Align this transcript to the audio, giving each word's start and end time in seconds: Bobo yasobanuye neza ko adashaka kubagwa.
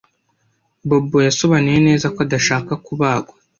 Bobo 0.87 1.17
yasobanuye 1.27 1.79
neza 1.87 2.05
ko 2.13 2.19
adashaka 2.25 2.71
kubagwa. 2.85 3.33